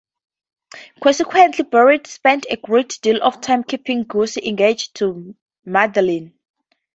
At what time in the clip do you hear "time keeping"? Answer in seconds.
3.39-4.01